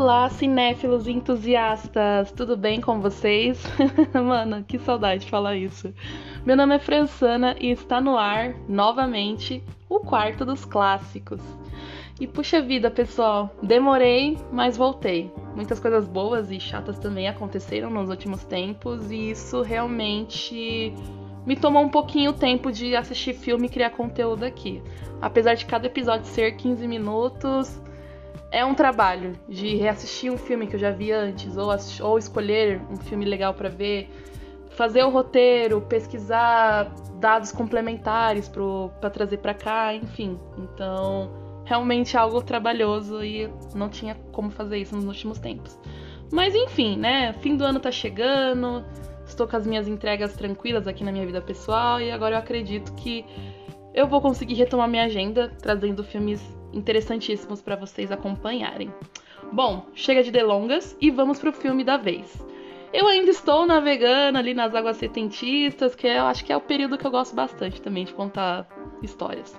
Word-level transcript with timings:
Olá, 0.00 0.30
cinéfilos 0.30 1.08
e 1.08 1.10
entusiastas! 1.10 2.30
Tudo 2.30 2.56
bem 2.56 2.80
com 2.80 3.00
vocês? 3.00 3.60
Mano, 4.14 4.62
que 4.62 4.78
saudade 4.78 5.24
de 5.24 5.30
falar 5.30 5.56
isso. 5.56 5.92
Meu 6.46 6.56
nome 6.56 6.76
é 6.76 6.78
Fransana 6.78 7.56
e 7.58 7.72
está 7.72 8.00
no 8.00 8.16
ar, 8.16 8.54
novamente, 8.68 9.60
o 9.88 9.98
quarto 9.98 10.44
dos 10.44 10.64
clássicos. 10.64 11.40
E 12.20 12.28
puxa 12.28 12.62
vida, 12.62 12.92
pessoal, 12.92 13.50
demorei, 13.60 14.38
mas 14.52 14.76
voltei. 14.76 15.32
Muitas 15.56 15.80
coisas 15.80 16.06
boas 16.06 16.52
e 16.52 16.60
chatas 16.60 16.96
também 17.00 17.26
aconteceram 17.26 17.90
nos 17.90 18.08
últimos 18.08 18.44
tempos 18.44 19.10
e 19.10 19.32
isso 19.32 19.62
realmente 19.62 20.94
me 21.44 21.56
tomou 21.56 21.82
um 21.82 21.88
pouquinho 21.88 22.32
tempo 22.32 22.70
de 22.70 22.94
assistir 22.94 23.34
filme 23.34 23.66
e 23.66 23.70
criar 23.70 23.90
conteúdo 23.90 24.44
aqui. 24.44 24.80
Apesar 25.20 25.54
de 25.54 25.66
cada 25.66 25.88
episódio 25.88 26.26
ser 26.26 26.52
15 26.52 26.86
minutos, 26.86 27.82
é 28.50 28.64
um 28.64 28.74
trabalho 28.74 29.32
de 29.48 29.76
reassistir 29.76 30.32
um 30.32 30.38
filme 30.38 30.66
que 30.66 30.76
eu 30.76 30.80
já 30.80 30.90
vi 30.90 31.12
antes, 31.12 31.56
ou, 31.56 31.68
ou 32.02 32.18
escolher 32.18 32.80
um 32.90 32.96
filme 32.96 33.24
legal 33.24 33.54
para 33.54 33.68
ver, 33.68 34.08
fazer 34.70 35.02
o 35.02 35.10
roteiro, 35.10 35.80
pesquisar 35.82 36.92
dados 37.18 37.52
complementares 37.52 38.48
para 38.48 39.10
trazer 39.10 39.38
para 39.38 39.54
cá, 39.54 39.94
enfim. 39.94 40.38
Então, 40.56 41.30
realmente 41.64 42.16
é 42.16 42.20
algo 42.20 42.40
trabalhoso 42.42 43.22
e 43.22 43.50
não 43.74 43.88
tinha 43.88 44.14
como 44.32 44.50
fazer 44.50 44.78
isso 44.78 44.94
nos 44.96 45.04
últimos 45.04 45.38
tempos. 45.38 45.78
Mas 46.32 46.54
enfim, 46.54 46.96
né? 46.96 47.32
Fim 47.34 47.56
do 47.56 47.64
ano 47.64 47.80
tá 47.80 47.90
chegando, 47.90 48.84
estou 49.26 49.46
com 49.46 49.56
as 49.56 49.66
minhas 49.66 49.86
entregas 49.86 50.34
tranquilas 50.34 50.86
aqui 50.86 51.04
na 51.04 51.12
minha 51.12 51.26
vida 51.26 51.40
pessoal 51.40 52.00
e 52.00 52.10
agora 52.10 52.34
eu 52.34 52.38
acredito 52.38 52.92
que 52.94 53.24
eu 53.94 54.06
vou 54.06 54.20
conseguir 54.20 54.54
retomar 54.54 54.88
minha 54.88 55.04
agenda 55.04 55.52
trazendo 55.60 56.04
filmes 56.04 56.40
interessantíssimos 56.72 57.60
para 57.60 57.76
vocês 57.76 58.10
acompanharem. 58.12 58.92
Bom, 59.52 59.86
chega 59.94 60.22
de 60.22 60.30
delongas 60.30 60.96
e 61.00 61.10
vamos 61.10 61.38
pro 61.38 61.52
filme 61.52 61.84
da 61.84 61.96
vez. 61.96 62.44
Eu 62.92 63.06
ainda 63.06 63.30
estou 63.30 63.66
navegando 63.66 64.38
ali 64.38 64.54
nas 64.54 64.74
águas 64.74 64.96
setentistas, 64.96 65.94
que 65.94 66.06
eu 66.06 66.24
acho 66.24 66.44
que 66.44 66.52
é 66.52 66.56
o 66.56 66.60
período 66.60 66.96
que 66.96 67.06
eu 67.06 67.10
gosto 67.10 67.34
bastante 67.34 67.82
também 67.82 68.04
de 68.04 68.14
contar 68.14 68.66
histórias. 69.02 69.58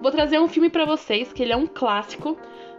Vou 0.00 0.10
trazer 0.10 0.40
um 0.40 0.48
filme 0.48 0.70
para 0.70 0.86
vocês 0.86 1.32
que 1.32 1.42
ele 1.42 1.52
é 1.52 1.56
um 1.56 1.66
clássico 1.66 2.36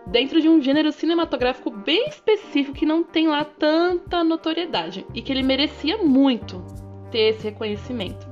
dentro 0.08 0.42
de 0.42 0.50
um 0.50 0.62
gênero 0.62 0.92
cinematográfico 0.92 1.70
bem 1.70 2.08
específico 2.08 2.78
que 2.78 2.86
não 2.86 3.04
tem 3.04 3.28
lá 3.28 3.46
tanta 3.46 4.24
notoriedade 4.24 5.06
e 5.14 5.22
que 5.22 5.32
ele 5.32 5.44
merecia 5.44 5.98
muito 5.98 6.64
ter 7.12 7.30
esse 7.30 7.44
reconhecimento. 7.44 8.28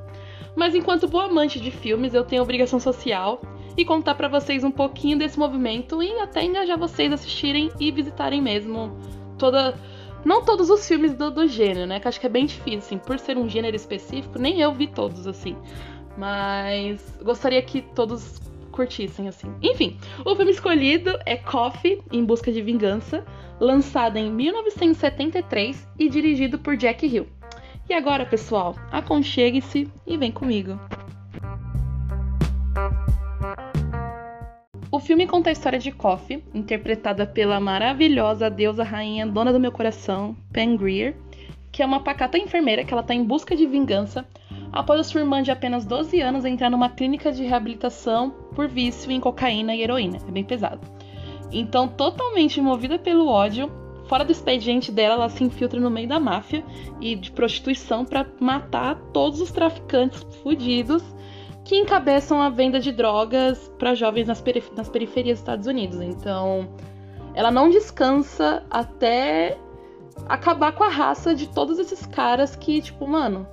Mas 0.56 0.76
enquanto 0.76 1.08
boa 1.08 1.26
amante 1.26 1.60
de 1.60 1.72
filmes, 1.72 2.14
eu 2.14 2.26
tenho 2.26 2.42
obrigação 2.42 2.80
social 2.80 3.42
e 3.78 3.86
contar 3.86 4.16
para 4.16 4.28
vocês 4.28 4.64
um 4.64 4.72
pouquinho 4.72 5.18
desse 5.18 5.38
movimento 5.38 6.02
e 6.02 6.20
até 6.20 6.44
engajar 6.44 6.78
vocês 6.78 7.12
a 7.12 7.16
assistirem 7.16 7.72
e 7.80 7.92
visitarem 7.92 8.42
mesmo 8.42 8.98
toda 9.38 9.76
não 10.24 10.44
todos 10.44 10.70
os 10.70 10.88
filmes 10.88 11.14
do, 11.14 11.32
do 11.32 11.48
gênero, 11.48 11.88
né? 11.88 12.00
Que 12.00 12.08
acho 12.08 12.20
que 12.20 12.28
é 12.28 12.30
bem 12.30 12.46
difícil, 12.46 12.78
assim, 12.80 12.98
por 12.98 13.18
ser 13.18 13.38
um 13.38 13.50
gênero 13.50 13.76
específico, 13.76 14.38
nem 14.38 14.62
eu 14.62 14.74
vi 14.74 14.88
todos, 14.88 15.26
assim. 15.26 15.56
Mas 16.18 17.02
gostaria 17.24 17.62
que 17.62 17.82
todos 17.82 18.40
curtissem, 18.72 19.28
assim. 19.28 19.54
Enfim, 19.62 19.98
o 20.24 20.36
filme 20.36 20.52
escolhido 20.52 21.18
é 21.26 21.36
Coffee, 21.36 22.02
Em 22.12 22.24
Busca 22.24 22.52
de 22.52 22.62
Vingança, 22.62 23.26
lançado 23.60 24.18
em 24.18 24.32
1973 24.32 25.88
e 25.98 26.10
dirigido 26.10 26.60
por 26.60 26.78
Jack 26.78 27.06
Hill. 27.06 27.28
E 27.90 27.94
agora, 27.94 28.26
pessoal, 28.26 28.76
aconchegue-se 28.92 29.88
e 30.06 30.18
vem 30.18 30.32
comigo. 30.32 30.80
O 34.94 35.00
filme 35.00 35.26
conta 35.26 35.50
a 35.50 35.54
história 35.54 35.80
de 35.80 35.90
Coffee, 35.90 36.44
interpretada 36.54 37.26
pela 37.26 37.62
maravilhosa 37.62 38.50
deusa 38.50 38.84
rainha 38.84 39.26
dona 39.26 39.54
do 39.54 39.60
meu 39.60 39.72
coração, 39.72 40.36
Pen 40.52 40.76
Greer, 40.76 41.16
que 41.72 41.82
é 41.82 41.86
uma 41.86 42.02
pacata 42.02 42.38
enfermeira 42.38 42.84
que 42.84 42.94
ela 42.94 43.02
está 43.02 43.14
em 43.14 43.24
busca 43.24 43.56
de 43.56 43.66
vingança 43.66 44.28
após 44.70 45.00
a 45.00 45.04
sua 45.06 45.22
irmã 45.22 45.42
de 45.42 45.50
apenas 45.50 45.86
12 45.86 46.20
anos 46.20 46.44
entrar 46.44 46.70
numa 46.70 46.90
clínica 46.90 47.32
de 47.32 47.46
reabilitação 47.46 48.32
por 48.54 48.68
vício 48.68 49.10
em 49.10 49.22
cocaína 49.22 49.74
e 49.74 49.82
heroína. 49.82 50.18
É 50.28 50.32
bem 50.32 50.44
pesado. 50.44 50.86
Então, 51.54 51.88
totalmente 51.88 52.60
movida 52.60 53.00
pelo 53.00 53.30
ódio, 53.30 53.72
fora 54.08 54.26
do 54.26 54.34
expediente 54.34 54.92
dela, 54.92 55.14
ela 55.14 55.30
se 55.30 55.42
infiltra 55.42 55.80
no 55.80 55.90
meio 55.90 56.10
da 56.10 56.20
máfia 56.20 56.66
e 57.00 57.16
de 57.16 57.32
prostituição 57.32 58.04
para 58.04 58.26
matar 58.42 58.96
todos 59.14 59.40
os 59.40 59.54
traficantes 59.54 60.22
fudidos 60.44 61.02
que 61.72 61.78
encabeçam 61.78 62.42
a 62.42 62.50
venda 62.50 62.82
de 62.82 62.92
drogas 62.92 63.72
para 63.80 63.96
jovens 63.96 64.28
nas, 64.28 64.42
perif 64.42 64.70
nas 64.76 64.90
periferias 64.90 65.38
dos 65.38 65.44
Estados 65.44 65.68
Unidos. 65.68 66.02
Então, 66.02 66.68
ela 67.34 67.50
não 67.50 67.70
descansa 67.70 68.62
até 68.70 69.58
acabar 70.28 70.74
com 70.74 70.84
a 70.84 70.90
raça 70.90 71.34
de 71.34 71.48
todos 71.48 71.80
esses 71.80 72.06
caras 72.06 72.58
que, 72.58 72.82
tipo, 72.82 73.08
mano, 73.08 73.48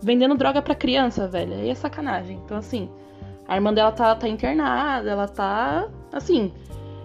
vendendo 0.00 0.36
droga 0.36 0.62
para 0.62 0.72
criança, 0.76 1.26
velho. 1.26 1.52
Aí 1.54 1.68
é 1.68 1.74
sacanagem. 1.74 2.40
Então, 2.44 2.58
assim, 2.58 2.88
a 3.48 3.56
irmã 3.56 3.74
dela 3.74 3.90
tá, 3.90 4.14
tá 4.14 4.28
internada, 4.28 5.10
ela 5.10 5.26
tá. 5.26 5.88
Assim, 6.12 6.52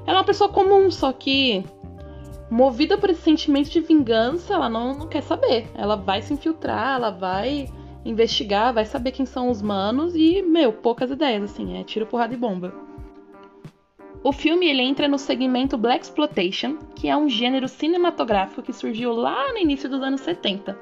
ela 0.05 0.17
é 0.17 0.19
uma 0.19 0.23
pessoa 0.23 0.51
comum, 0.51 0.91
só 0.91 1.11
que 1.11 1.65
movida 2.51 2.95
por 2.95 3.09
esse 3.09 3.23
sentimento 3.23 3.71
de 3.71 3.81
vingança, 3.81 4.53
ela 4.53 4.69
não, 4.69 4.93
não 4.93 5.07
quer 5.07 5.23
saber. 5.23 5.65
Ela 5.73 5.95
vai 5.95 6.21
se 6.21 6.31
infiltrar, 6.31 6.97
ela 6.97 7.09
vai 7.09 7.67
investigar, 8.05 8.73
vai 8.73 8.85
saber 8.85 9.11
quem 9.11 9.25
são 9.25 9.49
os 9.49 9.61
manos 9.61 10.15
e, 10.15 10.41
meu, 10.41 10.73
poucas 10.73 11.11
ideias, 11.11 11.43
assim, 11.43 11.77
é 11.77 11.83
tiro, 11.83 12.05
porrada 12.05 12.33
e 12.33 12.37
bomba. 12.37 12.73
O 14.23 14.31
filme 14.31 14.67
ele 14.67 14.81
entra 14.81 15.07
no 15.07 15.17
segmento 15.17 15.77
Black 15.77 16.05
Exploitation, 16.05 16.77
que 16.95 17.09
é 17.09 17.17
um 17.17 17.27
gênero 17.27 17.67
cinematográfico 17.67 18.61
que 18.61 18.71
surgiu 18.71 19.11
lá 19.11 19.51
no 19.51 19.57
início 19.57 19.89
dos 19.89 20.01
anos 20.01 20.21
70, 20.21 20.77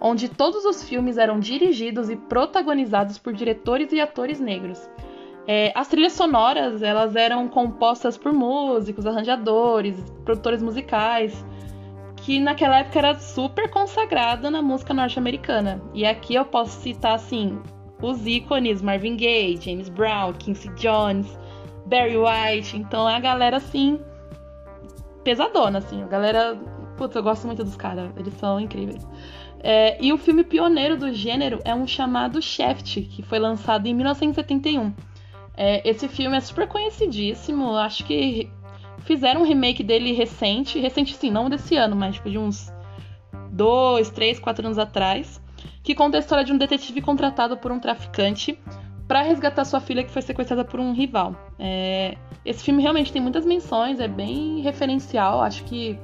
onde 0.00 0.28
todos 0.28 0.64
os 0.64 0.82
filmes 0.82 1.16
eram 1.16 1.38
dirigidos 1.38 2.10
e 2.10 2.16
protagonizados 2.16 3.16
por 3.16 3.32
diretores 3.32 3.92
e 3.92 4.00
atores 4.00 4.40
negros. 4.40 4.90
É, 5.46 5.72
as 5.74 5.88
trilhas 5.88 6.12
sonoras 6.14 6.82
elas 6.82 7.14
eram 7.14 7.48
compostas 7.48 8.16
por 8.18 8.32
músicos, 8.32 9.06
arranjadores, 9.06 9.96
produtores 10.24 10.62
musicais, 10.62 11.44
que 12.24 12.38
naquela 12.38 12.78
época 12.78 12.98
era 12.98 13.18
super 13.18 13.68
consagrada 13.70 14.50
na 14.50 14.60
música 14.62 14.92
norte-americana. 14.92 15.80
E 15.94 16.04
aqui 16.04 16.34
eu 16.34 16.44
posso 16.44 16.80
citar 16.80 17.14
assim 17.14 17.60
os 18.02 18.26
ícones 18.26 18.82
Marvin 18.82 19.16
Gaye, 19.16 19.60
James 19.60 19.88
Brown, 19.88 20.32
Quincy 20.34 20.68
Jones, 20.74 21.26
Barry 21.86 22.16
White. 22.16 22.76
Então 22.76 23.08
é 23.08 23.16
a 23.16 23.20
galera 23.20 23.56
assim 23.56 24.00
pesadona 25.24 25.78
assim, 25.78 26.02
a 26.02 26.06
galera, 26.06 26.58
putz, 26.96 27.14
eu 27.14 27.22
gosto 27.22 27.46
muito 27.46 27.62
dos 27.62 27.76
caras, 27.76 28.10
eles 28.16 28.34
são 28.34 28.58
incríveis. 28.58 29.06
É, 29.62 30.02
e 30.02 30.12
o 30.12 30.18
filme 30.18 30.42
pioneiro 30.42 30.96
do 30.96 31.12
gênero 31.12 31.60
é 31.64 31.74
um 31.74 31.86
chamado 31.86 32.40
Shaft, 32.40 33.02
que 33.02 33.22
foi 33.22 33.38
lançado 33.38 33.86
em 33.86 33.94
1971. 33.94 34.92
É, 35.54 35.86
esse 35.88 36.08
filme 36.08 36.36
é 36.36 36.40
super 36.40 36.66
conhecidíssimo, 36.66 37.74
acho 37.74 38.04
que 38.04 38.50
Fizeram 39.04 39.42
um 39.42 39.44
remake 39.44 39.82
dele 39.82 40.12
recente, 40.12 40.78
recente 40.78 41.16
sim, 41.16 41.30
não 41.30 41.48
desse 41.48 41.76
ano, 41.76 41.96
mas 41.96 42.16
tipo 42.16 42.30
de 42.30 42.38
uns 42.38 42.72
dois, 43.50 44.10
três, 44.10 44.38
quatro 44.38 44.64
anos 44.64 44.78
atrás, 44.78 45.40
que 45.82 45.94
conta 45.94 46.16
a 46.16 46.20
história 46.20 46.44
de 46.44 46.52
um 46.52 46.58
detetive 46.58 47.00
contratado 47.00 47.56
por 47.56 47.72
um 47.72 47.78
traficante 47.78 48.58
para 49.08 49.22
resgatar 49.22 49.64
sua 49.64 49.80
filha 49.80 50.04
que 50.04 50.10
foi 50.10 50.22
sequestrada 50.22 50.64
por 50.64 50.78
um 50.78 50.92
rival. 50.92 51.34
É... 51.58 52.16
Esse 52.44 52.62
filme 52.62 52.80
realmente 52.80 53.12
tem 53.12 53.20
muitas 53.20 53.44
menções, 53.44 53.98
é 53.98 54.06
bem 54.06 54.60
referencial. 54.60 55.42
Acho 55.42 55.64
que 55.64 55.98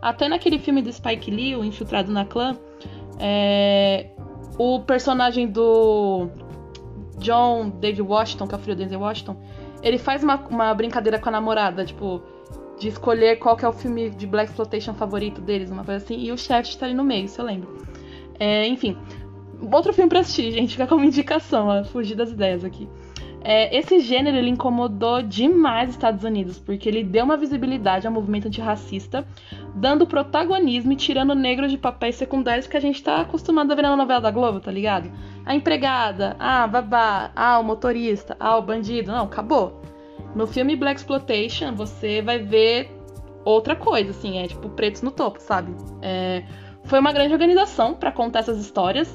até 0.00 0.28
naquele 0.28 0.58
filme 0.58 0.80
do 0.80 0.92
Spike 0.92 1.30
Lee, 1.30 1.56
o 1.56 1.64
Infiltrado 1.64 2.12
na 2.12 2.24
Clã, 2.24 2.56
é... 3.18 4.10
o 4.56 4.80
personagem 4.80 5.48
do 5.48 6.28
John 7.18 7.70
David 7.80 8.02
Washington, 8.02 8.46
que 8.46 8.54
é 8.54 8.58
o 8.58 8.60
filho 8.60 8.76
do 8.76 8.78
Denzel 8.78 9.00
Washington, 9.00 9.36
ele 9.82 9.98
faz 9.98 10.22
uma, 10.22 10.36
uma 10.48 10.72
brincadeira 10.72 11.18
com 11.18 11.28
a 11.28 11.32
namorada, 11.32 11.84
tipo, 11.84 12.22
de 12.82 12.88
escolher 12.88 13.36
qual 13.36 13.56
que 13.56 13.64
é 13.64 13.68
o 13.68 13.72
filme 13.72 14.10
de 14.10 14.26
Black 14.26 14.50
Exploitation 14.50 14.92
favorito 14.92 15.40
deles, 15.40 15.70
uma 15.70 15.84
coisa 15.84 16.04
assim, 16.04 16.18
e 16.18 16.32
o 16.32 16.36
Shaft 16.36 16.76
tá 16.76 16.86
ali 16.86 16.94
no 16.94 17.04
meio, 17.04 17.28
se 17.28 17.40
eu 17.40 17.44
lembro. 17.44 17.86
É, 18.40 18.66
enfim, 18.66 18.98
outro 19.72 19.92
filme 19.92 20.10
pra 20.10 20.18
assistir, 20.18 20.50
gente, 20.50 20.72
fica 20.72 20.88
como 20.88 21.04
indicação, 21.04 21.68
ó, 21.68 21.84
fugir 21.84 22.16
das 22.16 22.32
ideias 22.32 22.64
aqui. 22.64 22.88
É, 23.44 23.76
esse 23.76 24.00
gênero 24.00 24.36
ele 24.36 24.50
incomodou 24.50 25.22
demais 25.22 25.90
os 25.90 25.94
Estados 25.94 26.24
Unidos, 26.24 26.58
porque 26.58 26.88
ele 26.88 27.04
deu 27.04 27.24
uma 27.24 27.36
visibilidade 27.36 28.04
ao 28.04 28.12
movimento 28.12 28.48
antirracista, 28.48 29.24
dando 29.74 30.06
protagonismo 30.06 30.92
e 30.92 30.96
tirando 30.96 31.36
negros 31.36 31.70
de 31.70 31.78
papéis 31.78 32.16
secundários 32.16 32.66
que 32.66 32.76
a 32.76 32.80
gente 32.80 33.00
tá 33.02 33.20
acostumado 33.20 33.70
a 33.70 33.76
ver 33.76 33.82
na 33.82 33.96
novela 33.96 34.20
da 34.20 34.30
Globo, 34.32 34.58
tá 34.58 34.72
ligado? 34.72 35.10
A 35.44 35.54
empregada, 35.54 36.36
ah, 36.38 36.66
babá, 36.66 37.30
ah, 37.34 37.60
o 37.60 37.64
motorista, 37.64 38.36
ah, 38.40 38.56
o 38.56 38.62
bandido. 38.62 39.12
Não, 39.12 39.24
acabou. 39.24 39.80
No 40.34 40.46
filme 40.46 40.76
Black 40.76 41.00
Exploitation, 41.00 41.74
você 41.74 42.22
vai 42.22 42.38
ver 42.38 42.90
outra 43.44 43.76
coisa, 43.76 44.10
assim, 44.10 44.38
é 44.38 44.46
tipo 44.46 44.68
pretos 44.70 45.02
no 45.02 45.10
topo, 45.10 45.40
sabe? 45.40 45.74
É, 46.00 46.42
foi 46.84 46.98
uma 46.98 47.12
grande 47.12 47.32
organização 47.32 47.94
para 47.94 48.10
contar 48.10 48.40
essas 48.40 48.58
histórias, 48.58 49.14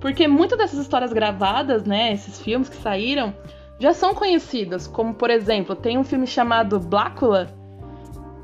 porque 0.00 0.26
muitas 0.28 0.58
dessas 0.58 0.78
histórias 0.78 1.12
gravadas, 1.12 1.84
né, 1.84 2.12
esses 2.12 2.40
filmes 2.40 2.68
que 2.68 2.76
saíram, 2.76 3.34
já 3.78 3.94
são 3.94 4.14
conhecidas, 4.14 4.86
como 4.86 5.14
por 5.14 5.30
exemplo, 5.30 5.74
tem 5.74 5.96
um 5.98 6.04
filme 6.04 6.26
chamado 6.26 6.78
Blácula, 6.78 7.48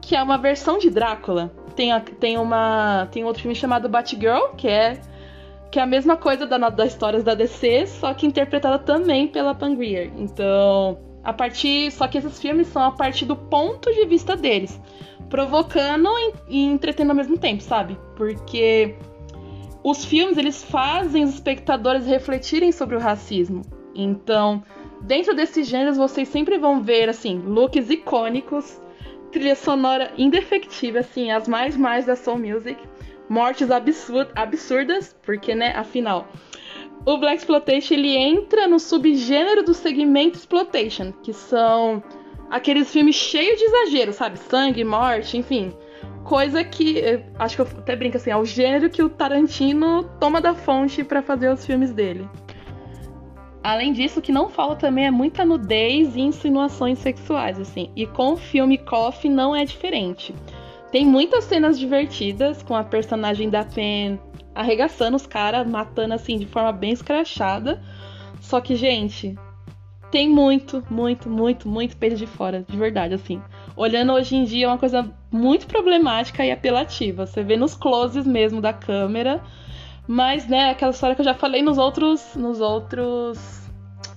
que 0.00 0.16
é 0.16 0.22
uma 0.22 0.38
versão 0.38 0.78
de 0.78 0.88
Drácula. 0.88 1.52
Tem, 1.74 1.92
a, 1.92 2.00
tem, 2.00 2.38
uma, 2.38 3.06
tem 3.10 3.24
outro 3.24 3.42
filme 3.42 3.54
chamado 3.54 3.88
Batgirl, 3.88 4.54
que 4.56 4.66
é, 4.66 4.98
que 5.70 5.78
é 5.78 5.82
a 5.82 5.86
mesma 5.86 6.16
coisa 6.16 6.46
da, 6.46 6.56
das 6.70 6.92
histórias 6.92 7.22
da 7.22 7.34
DC, 7.34 7.86
só 7.86 8.14
que 8.14 8.26
interpretada 8.26 8.78
também 8.78 9.28
pela 9.28 9.54
Pangreer. 9.54 10.10
Então, 10.16 10.98
a 11.26 11.32
partir. 11.32 11.90
Só 11.90 12.06
que 12.06 12.16
esses 12.16 12.40
filmes 12.40 12.68
são 12.68 12.82
a 12.82 12.92
partir 12.92 13.26
do 13.26 13.36
ponto 13.36 13.92
de 13.92 14.06
vista 14.06 14.36
deles. 14.36 14.80
Provocando 15.28 16.08
e, 16.48 16.62
entretendo 16.64 17.10
ao 17.10 17.16
mesmo 17.16 17.36
tempo, 17.36 17.62
sabe? 17.62 17.98
Porque 18.14 18.94
os 19.82 20.04
filmes 20.04 20.38
eles 20.38 20.62
fazem 20.62 21.24
os 21.24 21.34
espectadores 21.34 22.06
refletirem 22.06 22.70
sobre 22.70 22.94
o 22.94 23.00
racismo. 23.00 23.62
Então, 23.94 24.62
dentro 25.02 25.34
desses 25.34 25.66
gêneros, 25.66 25.96
vocês 25.96 26.28
sempre 26.28 26.58
vão 26.58 26.82
ver 26.82 27.08
assim 27.08 27.38
looks 27.38 27.90
icônicos, 27.90 28.80
trilha 29.32 29.56
sonora 29.56 30.12
indefectível, 30.16 31.00
assim, 31.00 31.32
as 31.32 31.48
mais 31.48 31.76
mais 31.76 32.06
da 32.06 32.14
soul 32.14 32.38
music, 32.38 32.78
mortes 33.28 33.70
absurd 33.70 34.30
absurdas, 34.34 35.16
porque 35.24 35.54
né, 35.54 35.72
afinal, 35.76 36.28
o 37.06 37.16
Black 37.16 37.38
Exploitation 37.38 37.94
ele 37.94 38.14
entra 38.14 38.68
no 38.68 38.78
subgênero 38.78 39.62
do 39.62 39.72
segmento 39.72 40.36
exploitation, 40.36 41.12
que 41.22 41.32
são 41.32 42.02
aqueles 42.50 42.92
filmes 42.92 43.14
cheios 43.14 43.58
de 43.58 43.64
exagero, 43.64 44.12
sabe? 44.12 44.38
Sangue, 44.38 44.84
morte, 44.84 45.38
enfim 45.38 45.72
coisa 46.26 46.64
que 46.64 47.22
acho 47.38 47.56
que 47.56 47.62
eu 47.62 47.66
até 47.78 47.94
brinco 47.94 48.16
assim, 48.16 48.30
é 48.30 48.36
o 48.36 48.44
gênero 48.44 48.90
que 48.90 49.02
o 49.02 49.08
Tarantino 49.08 50.04
toma 50.20 50.40
da 50.40 50.54
fonte 50.54 51.04
para 51.04 51.22
fazer 51.22 51.48
os 51.52 51.64
filmes 51.64 51.92
dele. 51.92 52.28
Além 53.62 53.92
disso, 53.92 54.18
o 54.18 54.22
que 54.22 54.32
não 54.32 54.48
fala 54.48 54.76
também 54.76 55.06
é 55.06 55.10
muita 55.10 55.44
nudez 55.44 56.14
e 56.14 56.20
insinuações 56.20 56.98
sexuais, 56.98 57.58
assim. 57.58 57.90
E 57.96 58.06
com 58.06 58.32
o 58.32 58.36
filme 58.36 58.78
Coffee 58.78 59.30
não 59.30 59.56
é 59.56 59.64
diferente. 59.64 60.34
Tem 60.92 61.04
muitas 61.04 61.44
cenas 61.44 61.78
divertidas 61.78 62.62
com 62.62 62.76
a 62.76 62.84
personagem 62.84 63.50
da 63.50 63.64
Pen 63.64 64.20
arregaçando 64.56 65.16
os 65.16 65.26
caras, 65.26 65.68
matando 65.68 66.14
assim 66.14 66.38
de 66.38 66.46
forma 66.46 66.72
bem 66.72 66.92
escrachada. 66.92 67.80
Só 68.40 68.60
que, 68.60 68.74
gente, 68.74 69.36
tem 70.10 70.28
muito, 70.28 70.82
muito, 70.90 71.28
muito, 71.28 71.68
muito 71.68 71.96
peito 71.96 72.16
de 72.16 72.26
fora, 72.26 72.64
de 72.68 72.76
verdade, 72.76 73.14
assim 73.14 73.40
olhando 73.76 74.12
hoje 74.12 74.34
em 74.34 74.44
dia 74.44 74.64
é 74.64 74.68
uma 74.68 74.78
coisa 74.78 75.08
muito 75.30 75.66
problemática 75.66 76.44
e 76.44 76.50
apelativa. 76.50 77.26
Você 77.26 77.42
vê 77.42 77.56
nos 77.56 77.74
closes 77.74 78.26
mesmo 78.26 78.60
da 78.60 78.72
câmera. 78.72 79.42
Mas, 80.08 80.48
né, 80.48 80.70
aquela 80.70 80.92
história 80.92 81.14
que 81.14 81.20
eu 81.20 81.24
já 81.24 81.34
falei 81.34 81.62
nos 81.62 81.78
outros. 81.78 82.34
nos 82.34 82.60
outros. 82.60 83.68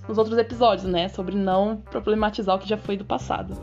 nos 0.08 0.16
outros 0.16 0.38
episódios, 0.38 0.86
né? 0.86 1.08
Sobre 1.08 1.36
não 1.36 1.76
problematizar 1.76 2.56
o 2.56 2.58
que 2.58 2.68
já 2.68 2.78
foi 2.78 2.96
do 2.96 3.04
passado. 3.04 3.54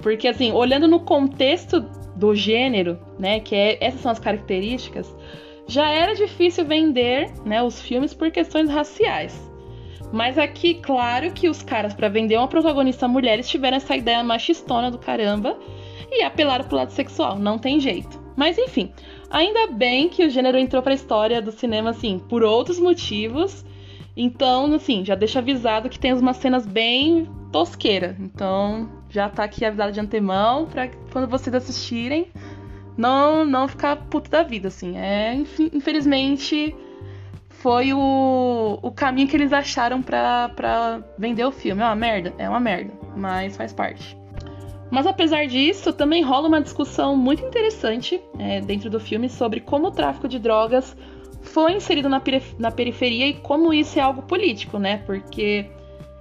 Porque, 0.00 0.28
assim, 0.28 0.52
olhando 0.52 0.86
no 0.86 1.00
contexto 1.00 1.80
do 2.16 2.34
gênero, 2.34 2.98
né, 3.18 3.40
que 3.40 3.54
é, 3.54 3.82
essas 3.82 4.00
são 4.00 4.10
as 4.10 4.18
características, 4.18 5.14
já 5.72 5.88
era 5.88 6.14
difícil 6.14 6.66
vender 6.66 7.32
né, 7.46 7.62
os 7.62 7.80
filmes 7.80 8.12
por 8.12 8.30
questões 8.30 8.68
raciais. 8.68 9.50
Mas 10.12 10.36
aqui, 10.36 10.74
claro 10.74 11.32
que 11.32 11.48
os 11.48 11.62
caras, 11.62 11.94
para 11.94 12.10
vender 12.10 12.36
uma 12.36 12.46
protagonista 12.46 13.08
mulher, 13.08 13.34
eles 13.34 13.48
tiveram 13.48 13.78
essa 13.78 13.96
ideia 13.96 14.22
machistona 14.22 14.90
do 14.90 14.98
caramba 14.98 15.58
e 16.10 16.22
apelaram 16.22 16.64
pro 16.64 16.76
lado 16.76 16.90
sexual, 16.90 17.38
não 17.38 17.58
tem 17.58 17.80
jeito. 17.80 18.20
Mas 18.36 18.58
enfim, 18.58 18.92
ainda 19.30 19.68
bem 19.68 20.10
que 20.10 20.26
o 20.26 20.28
gênero 20.28 20.58
entrou 20.58 20.82
pra 20.82 20.92
história 20.92 21.40
do 21.40 21.50
cinema, 21.50 21.90
assim, 21.90 22.18
por 22.18 22.42
outros 22.42 22.78
motivos. 22.78 23.64
Então, 24.14 24.74
assim, 24.74 25.06
já 25.06 25.14
deixa 25.14 25.38
avisado 25.38 25.88
que 25.88 25.98
tem 25.98 26.12
umas 26.12 26.36
cenas 26.36 26.66
bem 26.66 27.26
tosqueira. 27.50 28.14
Então, 28.20 28.90
já 29.08 29.30
tá 29.30 29.44
aqui 29.44 29.64
avisado 29.64 29.92
de 29.92 30.00
antemão 30.00 30.66
pra 30.66 30.88
quando 31.10 31.26
vocês 31.26 31.54
assistirem, 31.54 32.26
não 32.96 33.44
não 33.44 33.68
ficar 33.68 33.96
puto 33.96 34.30
da 34.30 34.42
vida, 34.42 34.68
assim. 34.68 34.96
É, 34.96 35.34
infelizmente, 35.72 36.74
foi 37.48 37.92
o, 37.92 38.78
o 38.82 38.90
caminho 38.90 39.28
que 39.28 39.36
eles 39.36 39.52
acharam 39.52 40.02
para 40.02 41.00
vender 41.18 41.44
o 41.44 41.52
filme. 41.52 41.80
É 41.82 41.84
uma 41.84 41.94
merda? 41.94 42.34
É 42.38 42.48
uma 42.48 42.60
merda, 42.60 42.92
mas 43.16 43.56
faz 43.56 43.72
parte. 43.72 44.16
Mas 44.90 45.06
apesar 45.06 45.46
disso, 45.46 45.92
também 45.92 46.22
rola 46.22 46.48
uma 46.48 46.60
discussão 46.60 47.16
muito 47.16 47.42
interessante 47.42 48.20
é, 48.38 48.60
dentro 48.60 48.90
do 48.90 49.00
filme 49.00 49.28
sobre 49.28 49.60
como 49.60 49.86
o 49.86 49.90
tráfico 49.90 50.28
de 50.28 50.38
drogas 50.38 50.94
foi 51.40 51.72
inserido 51.72 52.08
na, 52.08 52.20
na 52.58 52.70
periferia 52.70 53.26
e 53.26 53.34
como 53.34 53.72
isso 53.72 53.98
é 53.98 54.02
algo 54.02 54.22
político, 54.22 54.78
né? 54.78 54.98
Porque 54.98 55.66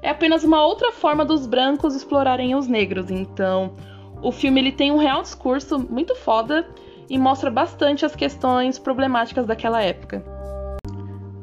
é 0.01 0.09
apenas 0.09 0.43
uma 0.43 0.65
outra 0.65 0.91
forma 0.91 1.25
dos 1.25 1.45
brancos 1.45 1.95
explorarem 1.95 2.55
os 2.55 2.67
negros. 2.67 3.11
Então, 3.11 3.73
o 4.21 4.31
filme 4.31 4.61
ele 4.61 4.71
tem 4.71 4.91
um 4.91 4.97
real 4.97 5.21
discurso 5.21 5.79
muito 5.79 6.15
foda 6.15 6.67
e 7.09 7.17
mostra 7.17 7.49
bastante 7.49 8.05
as 8.05 8.15
questões 8.15 8.77
problemáticas 8.77 9.45
daquela 9.45 9.81
época. 9.81 10.23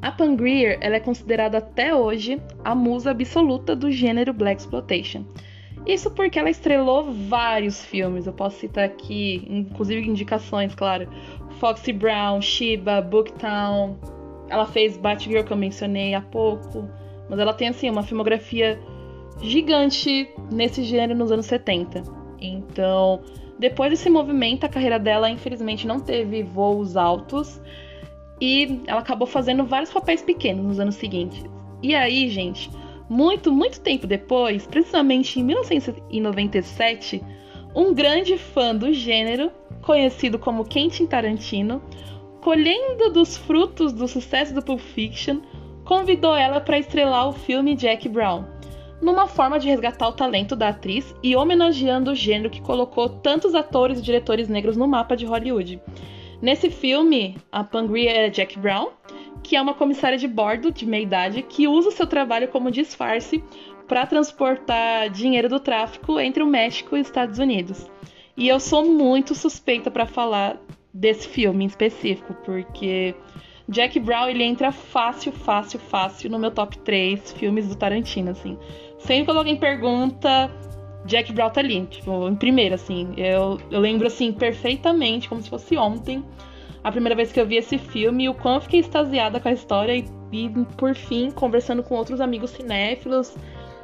A 0.01 0.13
Pangreer 0.13 0.79
ela 0.81 0.97
é 0.97 1.01
considerada 1.01 1.59
até 1.59 1.95
hoje 1.95 2.41
a 2.65 2.75
musa 2.75 3.11
absoluta 3.11 3.75
do 3.75 3.91
gênero 3.91 4.33
Black 4.33 4.61
Exploitation. 4.61 5.25
Isso 5.87 6.11
porque 6.11 6.39
ela 6.39 6.51
estrelou 6.51 7.13
vários 7.13 7.85
filmes, 7.85 8.27
eu 8.27 8.33
posso 8.33 8.59
citar 8.59 8.85
aqui, 8.85 9.45
inclusive 9.49 10.07
indicações, 10.07 10.75
claro. 10.75 11.09
Foxy 11.59 11.93
Brown, 11.93 12.41
Shiba, 12.41 13.01
Booktown. 13.01 13.97
Ela 14.49 14.67
fez 14.67 14.97
Batgirl 14.97 15.45
que 15.45 15.53
eu 15.53 15.57
mencionei 15.57 16.15
há 16.15 16.21
pouco, 16.21 16.89
mas 17.29 17.39
ela 17.39 17.53
tem 17.53 17.69
assim 17.69 17.91
uma 17.91 18.03
filmografia 18.03 18.79
gigante 19.43 20.29
nesse 20.51 20.83
gênero 20.85 21.19
nos 21.19 21.33
anos 21.33 21.47
70. 21.47 22.18
Então, 22.41 23.21
depois 23.59 23.91
desse 23.91 24.09
movimento, 24.09 24.65
a 24.65 24.69
carreira 24.69 24.99
dela 24.99 25.29
infelizmente 25.29 25.87
não 25.87 25.99
teve 26.01 26.43
voos 26.43 26.97
altos 26.97 27.61
e 28.41 28.81
ela 28.87 29.01
acabou 29.01 29.27
fazendo 29.27 29.65
vários 29.65 29.93
papéis 29.93 30.23
pequenos 30.23 30.65
nos 30.65 30.81
anos 30.81 30.95
seguintes. 30.95 31.45
E 31.83 31.95
aí, 31.95 32.29
gente, 32.29 32.71
muito, 33.09 33.53
muito 33.53 33.81
tempo 33.81 34.07
depois, 34.07 34.67
precisamente 34.67 35.41
em 35.41 35.45
1997, 35.45 37.23
um 37.75 37.95
grande 37.95 38.37
fã 38.39 38.75
do 38.75 38.93
gênero, 38.93 39.51
conhecido 39.83 40.39
como 40.39 40.65
Quentin 40.65 41.07
Tarantino, 41.07 41.83
colhendo 42.41 43.11
dos 43.11 43.37
frutos 43.37 43.93
do 43.93 44.07
sucesso 44.07 44.55
do 44.55 44.63
Pulp 44.63 44.81
Fiction, 44.81 45.41
convidou 45.85 46.37
ela 46.37 46.61
para 46.61 46.79
estrelar 46.79 47.29
o 47.29 47.33
filme 47.33 47.75
Jack 47.75 48.09
Brown, 48.09 48.45
numa 49.01 49.27
forma 49.27 49.59
de 49.59 49.69
resgatar 49.69 50.09
o 50.09 50.13
talento 50.13 50.57
da 50.57 50.69
atriz 50.69 51.15
e 51.23 51.37
homenageando 51.37 52.11
o 52.11 52.15
gênero 52.15 52.51
que 52.51 52.61
colocou 52.61 53.09
tantos 53.09 53.55
atores 53.55 53.99
e 53.99 54.03
diretores 54.03 54.49
negros 54.49 54.77
no 54.77 54.89
mapa 54.89 55.17
de 55.17 55.25
Hollywood. 55.25 55.81
Nesse 56.41 56.71
filme, 56.71 57.37
a 57.51 57.65
Pangria 57.65 58.11
é 58.11 58.31
Jack 58.31 58.59
Brown, 58.59 58.91
que 59.43 59.57
é 59.57 59.63
uma 59.63 59.75
comissária 59.75 60.19
de 60.19 60.29
bordo 60.29 60.71
de 60.71 60.87
meia 60.87 61.03
idade 61.03 61.43
que 61.43 61.67
usa 61.67 61.89
o 61.89 61.93
seu 61.93 62.07
trabalho 62.07 62.49
como 62.49 62.71
disfarce 62.71 63.43
para 63.87 64.07
transportar 64.07 65.09
dinheiro 65.11 65.49
do 65.49 65.59
tráfico 65.59 66.21
entre 66.21 66.43
o 66.43 66.47
México 66.47 66.97
e 66.97 67.01
os 67.01 67.07
Estados 67.07 67.39
Unidos. 67.39 67.91
E 68.37 68.47
eu 68.47 68.61
sou 68.61 68.85
muito 68.85 69.35
suspeita 69.35 69.91
para 69.91 70.07
falar 70.07 70.61
desse 70.93 71.27
filme 71.27 71.65
em 71.65 71.67
específico, 71.67 72.35
porque 72.45 73.15
Jack 73.69 73.99
Brown 74.01 74.29
ele 74.29 74.45
entra 74.45 74.71
fácil, 74.71 75.33
fácil, 75.33 75.79
fácil 75.79 76.31
no 76.31 76.39
meu 76.39 76.51
top 76.51 76.79
3 76.79 77.33
filmes 77.33 77.69
do 77.69 77.75
Tarantino, 77.75 78.31
assim. 78.31 78.57
Sempre 78.99 79.27
quando 79.27 79.39
alguém 79.39 79.57
pergunta, 79.57 80.51
Jack 81.05 81.33
Brown 81.33 81.51
tá 81.51 81.61
ali, 81.61 81.87
tipo, 81.87 82.29
em 82.29 82.35
primeira, 82.35 82.75
assim. 82.75 83.15
Eu, 83.17 83.59
eu 83.71 83.81
lembro, 83.81 84.07
assim, 84.07 84.33
perfeitamente, 84.33 85.29
como 85.29 85.41
se 85.41 85.49
fosse 85.49 85.77
ontem, 85.77 86.25
a 86.83 86.91
primeira 86.91 87.15
vez 87.15 87.33
que 87.33 87.41
eu 87.41 87.47
vi 87.47 87.57
esse 87.57 87.79
filme, 87.79 88.29
o 88.29 88.35
quão 88.35 88.57
eu 88.57 88.61
fiquei 88.61 88.81
extasiada 88.81 89.41
com 89.41 89.49
a 89.49 89.53
história 89.53 89.97
e, 89.97 90.05
e, 90.33 90.49
por 90.77 90.95
fim, 90.95 91.31
conversando 91.31 91.83
com 91.83 91.95
outros 91.95 92.21
amigos 92.21 92.51
cinéfilos, 92.51 93.35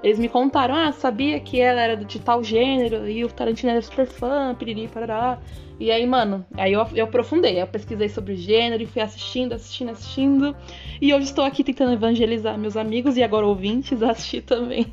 eles 0.04 0.18
me 0.18 0.28
contaram, 0.28 0.74
ah, 0.74 0.92
sabia 0.92 1.40
que 1.40 1.58
ela 1.58 1.80
era 1.80 1.96
de 1.96 2.18
tal 2.18 2.44
gênero, 2.44 3.08
e 3.08 3.24
o 3.24 3.28
Tarantino 3.28 3.72
era 3.72 3.80
super 3.80 4.06
fã, 4.06 4.54
piriri, 4.54 4.86
parará. 4.86 5.38
E 5.80 5.90
aí, 5.90 6.04
mano, 6.06 6.44
aí 6.58 6.74
eu, 6.74 6.86
eu 6.94 7.06
aprofundei, 7.06 7.60
eu 7.60 7.66
pesquisei 7.66 8.10
sobre 8.10 8.34
o 8.34 8.36
gênero 8.36 8.82
e 8.82 8.86
fui 8.86 9.00
assistindo, 9.00 9.54
assistindo, 9.54 9.90
assistindo. 9.92 10.54
E 11.00 11.14
hoje 11.14 11.24
estou 11.24 11.42
aqui 11.42 11.64
tentando 11.64 11.94
evangelizar 11.94 12.58
meus 12.58 12.76
amigos 12.76 13.16
e 13.16 13.22
agora 13.22 13.46
ouvintes 13.46 14.02
a 14.02 14.10
assistir 14.10 14.42
também. 14.42 14.86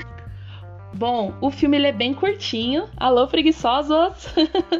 Bom, 0.92 1.32
o 1.40 1.50
filme 1.50 1.82
é 1.82 1.90
bem 1.90 2.12
curtinho. 2.12 2.84
Alô, 2.98 3.26
preguiçosos! 3.26 4.28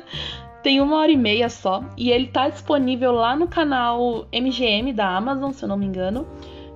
Tem 0.62 0.78
uma 0.78 0.98
hora 0.98 1.10
e 1.10 1.16
meia 1.16 1.48
só. 1.48 1.82
E 1.96 2.10
ele 2.10 2.26
tá 2.26 2.50
disponível 2.50 3.12
lá 3.12 3.34
no 3.34 3.48
canal 3.48 4.28
MGM 4.30 4.92
da 4.92 5.16
Amazon, 5.16 5.52
se 5.52 5.64
eu 5.64 5.68
não 5.70 5.78
me 5.78 5.86
engano. 5.86 6.28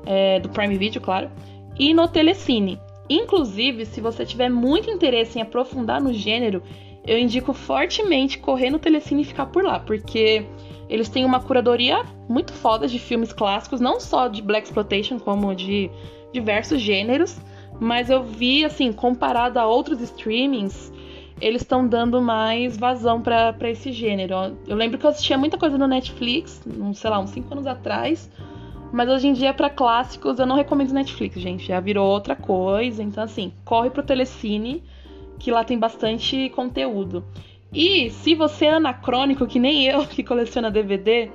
É, 0.07 0.41
do 0.41 0.49
Prime 0.49 0.79
Video, 0.79 1.03
claro. 1.03 1.31
E 1.79 1.93
no 1.93 2.09
Telecine. 2.09 2.81
Inclusive, 3.09 3.87
se 3.87 4.01
você 4.01 4.25
tiver 4.25 4.49
muito 4.49 4.91
interesse 4.91 5.39
em 5.39 5.43
aprofundar 5.43 6.03
no 6.03 6.13
gênero, 6.13 6.63
eu 7.07 7.19
indico 7.19 7.53
fortemente 7.53 8.39
correr 8.39 8.71
no 8.71 8.79
Telecine 8.79 9.23
e 9.23 9.25
ficar 9.25 9.47
por 9.47 9.63
lá, 9.63 9.79
porque 9.79 10.45
eles 10.89 11.09
têm 11.09 11.25
uma 11.25 11.41
curadoria 11.41 12.05
muito 12.29 12.53
foda 12.53 12.89
de 12.89 12.99
filmes 12.99 13.33
clássicos, 13.33 13.81
não 13.81 14.01
só 14.01 14.27
de 14.27 14.43
Black 14.43 14.67
Exploitation, 14.67 15.19
como 15.19 15.55
de 15.55 15.91
diversos 16.33 16.81
gêneros. 16.81 17.39
Mas 17.79 18.09
eu 18.09 18.25
vi, 18.25 18.65
assim, 18.65 18.93
comparado 18.93 19.59
a 19.59 19.67
outros 19.67 20.01
streamings, 20.01 20.91
eles 21.41 21.61
estão 21.61 21.87
dando 21.87 22.23
mais 22.23 22.77
vazão 22.77 23.21
para 23.21 23.55
esse 23.71 23.93
gênero. 23.93 24.57
Eu 24.67 24.75
lembro 24.75 24.99
que 24.99 25.05
eu 25.05 25.11
assistia 25.11 25.37
muita 25.37 25.59
coisa 25.59 25.77
no 25.77 25.87
Netflix, 25.87 26.63
sei 26.95 27.11
lá, 27.11 27.21
uns 27.21 27.31
5 27.31 27.53
anos 27.53 27.67
atrás. 27.67 28.31
Mas 28.93 29.09
hoje 29.09 29.29
em 29.29 29.33
dia, 29.33 29.53
para 29.53 29.69
clássicos, 29.69 30.39
eu 30.39 30.47
não 30.47 30.57
recomendo 30.57 30.93
Netflix, 30.93 31.39
gente. 31.41 31.67
Já 31.67 31.81
virou 31.81 32.07
outra 32.07 32.37
coisa. 32.37 33.03
Então, 33.03 33.25
assim, 33.25 33.53
corre 33.65 33.91
pro 33.91 34.03
Telecine, 34.03 34.83
que 35.39 35.51
lá 35.51 35.65
tem 35.65 35.79
bastante 35.79 36.49
conteúdo. 36.51 37.25
E 37.73 38.11
se 38.11 38.35
você 38.35 38.67
é 38.67 38.75
anacrônico, 38.75 39.47
que 39.47 39.59
nem 39.59 39.87
eu, 39.87 40.07
que 40.09 40.23
coleciona 40.23 40.71
DVD, 40.71 41.31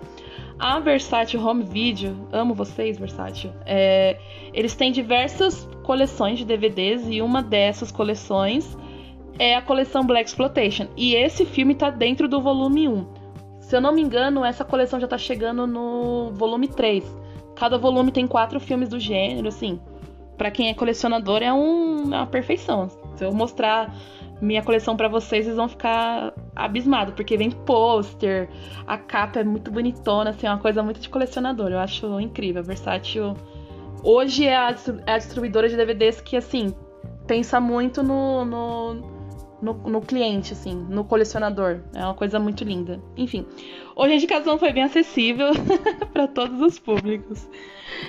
a 0.58 0.80
Versátil 0.80 1.46
Home 1.46 1.64
Video, 1.64 2.28
amo 2.32 2.54
vocês, 2.54 2.98
Versátil, 2.98 3.52
é, 3.66 4.18
eles 4.54 4.76
têm 4.76 4.92
diversas 4.92 5.68
coleções 5.84 6.38
de 6.38 6.46
DVDs 6.46 7.04
e 7.10 7.22
uma 7.22 7.42
dessas 7.42 7.92
coleções 7.92 8.78
é 9.40 9.56
a 9.56 9.62
coleção 9.62 10.06
Black 10.06 10.30
Exploitation. 10.30 10.88
E 10.96 11.16
esse 11.16 11.46
filme 11.46 11.74
tá 11.74 11.90
dentro 11.90 12.28
do 12.28 12.40
volume 12.42 12.88
1. 12.88 13.08
Se 13.60 13.76
eu 13.76 13.82
não 13.82 13.92
me 13.92 14.02
engano, 14.02 14.46
essa 14.46 14.64
coleção 14.64 15.00
já 15.00 15.08
tá 15.08 15.18
chegando 15.18 15.66
no 15.66 16.32
volume 16.34 16.68
3. 16.68 17.04
Cada 17.56 17.78
volume 17.78 18.12
tem 18.12 18.28
quatro 18.28 18.60
filmes 18.60 18.90
do 18.90 19.00
gênero, 19.00 19.48
assim. 19.48 19.80
para 20.38 20.50
quem 20.50 20.70
é 20.70 20.74
colecionador 20.74 21.44
é, 21.44 21.54
um, 21.54 22.14
é 22.14 22.18
uma 22.18 22.28
perfeição. 22.28 22.88
Se 23.16 23.24
eu 23.24 23.32
mostrar 23.32 23.94
minha 24.42 24.64
coleção 24.64 24.98
para 24.98 25.08
vocês, 25.08 25.46
vocês 25.46 25.56
vão 25.56 25.70
ficar 25.70 26.34
abismados, 26.56 27.14
porque 27.14 27.38
vem 27.38 27.52
pôster, 27.52 28.50
a 28.88 28.98
capa 28.98 29.40
é 29.40 29.44
muito 29.44 29.70
bonitona, 29.70 30.32
assim, 30.32 30.48
é 30.48 30.50
uma 30.50 30.58
coisa 30.58 30.82
muito 30.82 31.00
de 31.00 31.10
colecionador. 31.10 31.70
Eu 31.72 31.80
acho 31.80 32.20
incrível, 32.20 32.64
versátil. 32.64 33.36
Hoje 34.04 34.48
é 34.48 34.56
a, 34.56 34.76
é 35.06 35.14
a 35.14 35.18
distribuidora 35.20 35.70
de 35.70 35.78
DVDs 35.78 36.20
que, 36.22 36.36
assim, 36.36 36.74
pensa 37.28 37.60
muito 37.62 38.02
no, 38.02 38.44
no, 38.44 38.94
no, 39.62 39.74
no, 39.74 40.02
cliente, 40.02 40.54
assim, 40.54 40.76
no 40.90 41.04
colecionador. 41.04 41.82
É 41.94 42.04
uma 42.04 42.14
coisa 42.14 42.40
muito 42.40 42.64
linda. 42.64 43.02
Enfim, 43.16 43.46
hoje 43.96 44.14
a 44.14 44.16
indicação 44.16 44.58
foi 44.58 44.72
bem 44.72 44.84
acessível 44.84 45.52
para 46.12 46.28
todos 46.28 46.60
os 46.62 46.80
públicos. 46.80 47.48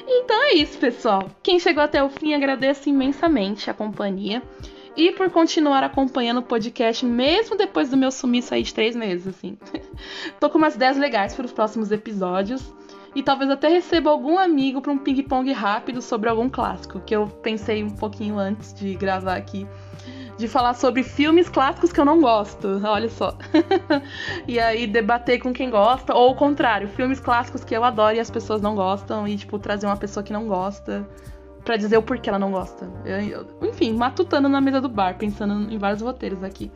Então 0.07 0.43
é 0.45 0.55
isso, 0.55 0.79
pessoal. 0.79 1.31
Quem 1.43 1.59
chegou 1.59 1.83
até 1.83 2.03
o 2.03 2.09
fim, 2.09 2.35
agradeço 2.35 2.89
imensamente 2.89 3.69
a 3.69 3.75
companhia 3.75 4.43
e 4.97 5.11
por 5.13 5.31
continuar 5.31 5.83
acompanhando 5.83 6.39
o 6.39 6.43
podcast 6.43 7.05
mesmo 7.05 7.57
depois 7.57 7.89
do 7.89 7.97
meu 7.97 8.11
sumiço 8.11 8.55
aí 8.55 8.63
de 8.63 8.75
três 8.75 8.95
meses, 8.95 9.27
assim. 9.27 9.57
Tô 10.39 10.51
com 10.51 10.59
umas 10.59 10.75
ideias 10.75 10.97
legais 10.97 11.35
para 11.35 11.47
os 11.47 11.53
próximos 11.53 11.91
episódios 11.91 12.73
e 13.15 13.23
talvez 13.23 13.51
até 13.51 13.69
receba 13.69 14.11
algum 14.11 14.39
amigo 14.39 14.81
para 14.81 14.93
um 14.93 14.99
ping-pong 14.99 15.51
rápido 15.53 16.01
sobre 16.01 16.29
algum 16.29 16.49
clássico, 16.49 17.01
que 17.01 17.15
eu 17.15 17.27
pensei 17.27 17.83
um 17.83 17.91
pouquinho 17.91 18.39
antes 18.39 18.73
de 18.73 18.95
gravar 18.95 19.37
aqui. 19.37 19.67
De 20.39 20.49
falar 20.49 20.75
sobre 20.75 21.03
filmes 21.03 21.49
clássicos 21.49 21.93
que 21.93 22.01
eu 22.01 22.05
não 22.05 22.21
gosto, 22.21 22.81
olha 22.85 23.09
só. 23.09 23.37
e 24.49 24.59
aí 24.59 24.87
debater 24.87 25.39
com 25.39 25.53
quem 25.53 25.71
gosta, 25.71 26.15
ou 26.15 26.33
o 26.33 26.35
contrário, 26.35 26.89
filmes 26.89 27.21
clássicos 27.21 27.63
que 27.63 27.77
eu 27.77 27.85
adoro 27.85 28.17
e 28.17 28.21
as 28.21 28.31
pessoas 28.31 28.61
não 28.61 28.75
gostam, 28.75 29.29
e 29.29 29.37
tipo, 29.37 29.59
trazer 29.59 29.87
uma 29.87 29.97
pessoa 29.97 30.25
que 30.25 30.33
não 30.33 30.49
gosta 30.49 31.07
para 31.65 31.77
dizer 31.77 31.97
o 31.97 32.03
porquê 32.03 32.29
ela 32.29 32.39
não 32.39 32.51
gosta. 32.51 32.91
Eu, 33.05 33.21
eu, 33.21 33.47
enfim, 33.69 33.93
matutando 33.93 34.49
na 34.49 34.61
mesa 34.61 34.81
do 34.81 34.89
bar, 34.89 35.17
pensando 35.17 35.73
em 35.73 35.79
vários 35.79 36.03
roteiros 36.03 36.43
aqui. 36.43 36.71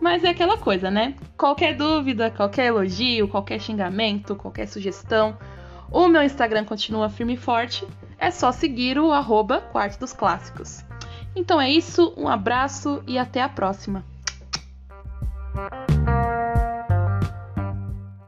Mas 0.00 0.24
é 0.24 0.28
aquela 0.28 0.56
coisa, 0.56 0.90
né? 0.90 1.14
Qualquer 1.36 1.76
dúvida, 1.76 2.30
qualquer 2.30 2.66
elogio, 2.66 3.28
qualquer 3.28 3.60
xingamento, 3.60 4.34
qualquer 4.34 4.66
sugestão, 4.66 5.36
o 5.90 6.08
meu 6.08 6.22
Instagram 6.22 6.64
continua 6.64 7.08
firme 7.08 7.34
e 7.34 7.36
forte. 7.36 7.86
É 8.18 8.30
só 8.30 8.50
seguir 8.52 8.98
o 8.98 9.12
arroba 9.12 9.60
Quarto 9.60 10.00
dos 10.00 10.12
Clássicos. 10.12 10.84
Então 11.34 11.60
é 11.60 11.70
isso, 11.70 12.12
um 12.16 12.28
abraço 12.28 13.02
e 13.06 13.18
até 13.18 13.42
a 13.42 13.48
próxima. 13.48 14.04